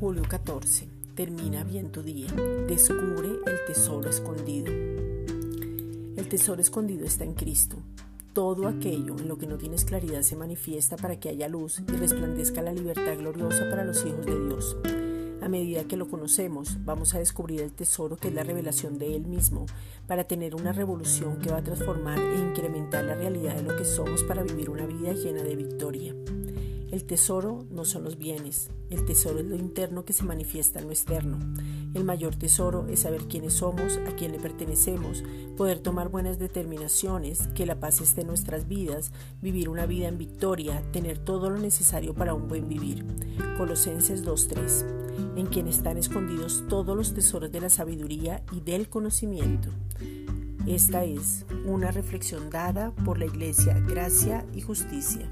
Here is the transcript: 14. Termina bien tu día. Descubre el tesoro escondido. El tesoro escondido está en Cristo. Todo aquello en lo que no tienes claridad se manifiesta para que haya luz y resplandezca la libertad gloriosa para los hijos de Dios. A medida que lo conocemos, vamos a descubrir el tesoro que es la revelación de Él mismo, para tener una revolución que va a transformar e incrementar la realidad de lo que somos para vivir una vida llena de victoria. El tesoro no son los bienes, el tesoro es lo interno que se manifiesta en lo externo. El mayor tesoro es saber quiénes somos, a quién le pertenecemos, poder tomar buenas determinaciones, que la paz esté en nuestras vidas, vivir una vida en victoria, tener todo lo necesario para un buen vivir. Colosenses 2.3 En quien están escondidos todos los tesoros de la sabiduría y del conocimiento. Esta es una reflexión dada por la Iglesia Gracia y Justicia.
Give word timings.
14. 0.00 0.88
Termina 1.16 1.64
bien 1.64 1.90
tu 1.90 2.02
día. 2.02 2.28
Descubre 2.68 3.28
el 3.46 3.64
tesoro 3.66 4.08
escondido. 4.08 4.72
El 4.72 6.28
tesoro 6.28 6.60
escondido 6.60 7.04
está 7.04 7.24
en 7.24 7.34
Cristo. 7.34 7.76
Todo 8.32 8.68
aquello 8.68 9.16
en 9.18 9.26
lo 9.26 9.38
que 9.38 9.48
no 9.48 9.58
tienes 9.58 9.84
claridad 9.84 10.22
se 10.22 10.36
manifiesta 10.36 10.96
para 10.96 11.18
que 11.18 11.30
haya 11.30 11.48
luz 11.48 11.80
y 11.80 11.96
resplandezca 11.96 12.62
la 12.62 12.72
libertad 12.72 13.16
gloriosa 13.18 13.68
para 13.68 13.84
los 13.84 14.06
hijos 14.06 14.24
de 14.24 14.38
Dios. 14.46 14.76
A 15.42 15.48
medida 15.48 15.84
que 15.84 15.96
lo 15.96 16.08
conocemos, 16.08 16.78
vamos 16.84 17.14
a 17.14 17.18
descubrir 17.18 17.62
el 17.62 17.72
tesoro 17.72 18.16
que 18.16 18.28
es 18.28 18.34
la 18.34 18.44
revelación 18.44 18.98
de 18.98 19.16
Él 19.16 19.26
mismo, 19.26 19.66
para 20.06 20.24
tener 20.24 20.54
una 20.54 20.72
revolución 20.72 21.38
que 21.40 21.50
va 21.50 21.58
a 21.58 21.64
transformar 21.64 22.20
e 22.20 22.38
incrementar 22.38 23.04
la 23.04 23.16
realidad 23.16 23.56
de 23.56 23.62
lo 23.62 23.76
que 23.76 23.84
somos 23.84 24.22
para 24.22 24.44
vivir 24.44 24.70
una 24.70 24.86
vida 24.86 25.12
llena 25.12 25.42
de 25.42 25.56
victoria. 25.56 26.14
El 26.90 27.04
tesoro 27.04 27.66
no 27.70 27.84
son 27.84 28.04
los 28.04 28.16
bienes, 28.16 28.70
el 28.88 29.04
tesoro 29.04 29.40
es 29.40 29.44
lo 29.44 29.56
interno 29.56 30.06
que 30.06 30.14
se 30.14 30.24
manifiesta 30.24 30.78
en 30.78 30.86
lo 30.86 30.92
externo. 30.92 31.38
El 31.92 32.04
mayor 32.04 32.34
tesoro 32.36 32.86
es 32.88 33.00
saber 33.00 33.24
quiénes 33.24 33.54
somos, 33.54 33.98
a 33.98 34.16
quién 34.16 34.32
le 34.32 34.38
pertenecemos, 34.38 35.22
poder 35.58 35.80
tomar 35.80 36.08
buenas 36.08 36.38
determinaciones, 36.38 37.48
que 37.48 37.66
la 37.66 37.78
paz 37.78 38.00
esté 38.00 38.22
en 38.22 38.28
nuestras 38.28 38.68
vidas, 38.68 39.12
vivir 39.42 39.68
una 39.68 39.84
vida 39.84 40.08
en 40.08 40.16
victoria, 40.16 40.82
tener 40.90 41.18
todo 41.18 41.50
lo 41.50 41.58
necesario 41.58 42.14
para 42.14 42.32
un 42.32 42.48
buen 42.48 42.68
vivir. 42.68 43.04
Colosenses 43.58 44.24
2.3 44.24 45.36
En 45.36 45.46
quien 45.46 45.68
están 45.68 45.98
escondidos 45.98 46.64
todos 46.70 46.96
los 46.96 47.12
tesoros 47.12 47.52
de 47.52 47.60
la 47.60 47.68
sabiduría 47.68 48.42
y 48.50 48.60
del 48.60 48.88
conocimiento. 48.88 49.68
Esta 50.66 51.04
es 51.04 51.44
una 51.66 51.90
reflexión 51.90 52.48
dada 52.48 52.92
por 53.04 53.18
la 53.18 53.26
Iglesia 53.26 53.78
Gracia 53.86 54.46
y 54.54 54.62
Justicia. 54.62 55.30